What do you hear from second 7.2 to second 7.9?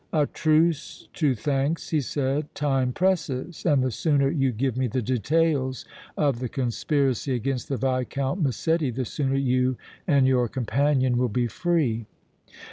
against the